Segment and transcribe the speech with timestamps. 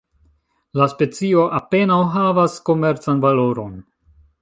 [0.81, 3.81] La specio apenaŭ havas komercan valoron.